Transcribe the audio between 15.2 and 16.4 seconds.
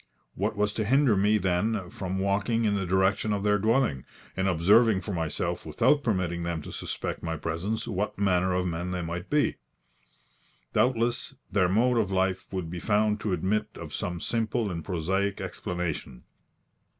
explanation.